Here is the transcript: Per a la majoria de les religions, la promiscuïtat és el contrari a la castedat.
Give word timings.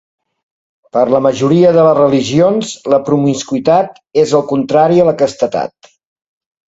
Per 0.95 1.01
a 1.01 1.11
la 1.15 1.19
majoria 1.25 1.73
de 1.75 1.83
les 1.87 1.99
religions, 1.99 2.73
la 2.95 3.01
promiscuïtat 3.11 4.01
és 4.23 4.35
el 4.41 4.47
contrari 4.55 5.03
a 5.05 5.07
la 5.11 5.15
castedat. 5.25 5.93